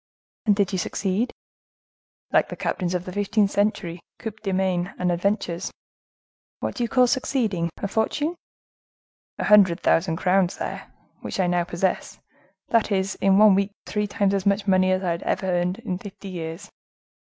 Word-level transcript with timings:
"And 0.47 0.55
did 0.55 0.71
you 0.71 0.79
succeed?" 0.79 1.31
"Like 2.31 2.49
the 2.49 2.55
captains 2.55 2.95
of 2.95 3.05
the 3.05 3.11
fifteenth 3.13 3.51
century, 3.51 3.99
coups 4.17 4.41
de 4.41 4.51
main 4.51 4.95
and 4.97 5.11
adventures." 5.11 5.71
"What 6.59 6.73
do 6.73 6.81
you 6.83 6.89
call 6.89 7.05
succeeding?—a 7.05 7.87
fortune?" 7.87 8.35
"A 9.37 9.43
hundred 9.43 9.79
thousand 9.81 10.15
crowns, 10.15 10.55
sire, 10.55 10.91
which 11.19 11.39
I 11.39 11.45
now 11.45 11.65
possess—that 11.65 12.91
is, 12.91 13.13
in 13.21 13.37
one 13.37 13.53
week 13.53 13.73
three 13.85 14.07
times 14.07 14.33
as 14.33 14.43
much 14.47 14.65
money 14.65 14.91
as 14.91 15.03
I 15.03 15.13
ever 15.17 15.45
had 15.45 15.77
in 15.77 15.99
fifty 15.99 16.29
years." 16.29 16.71